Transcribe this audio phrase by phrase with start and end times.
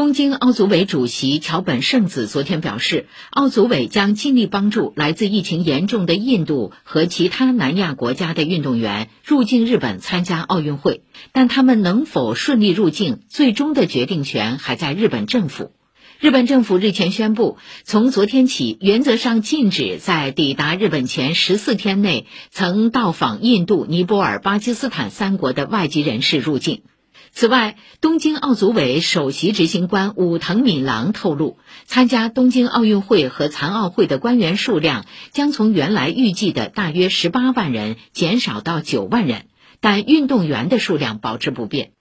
[0.00, 11.02] 东京奥组委主席桥本圣子昨天表示，奥组委将尽力帮助来自疫情严重的印度和其他南亚国家的运动员入境日本参加奥运会，
[11.32, 15.72] 但他们能否顺利入境，最终的决定权还在日本政府。
[16.18, 26.84] 日本政府日前宣布，从昨天起，原则上禁止在抵达日本前十四天内曾到访印度、尼泊尔、巴基斯坦三国的外籍人士入境。
[27.32, 31.56] 此外，东京奥组委首席执行官武藤敏郎透露，
[31.86, 39.46] 参加东京奥运会和残奥会的官员数量将从原来预计的大约十八万人减少到九万人，
[39.80, 41.92] 但运动员的数量保持不变。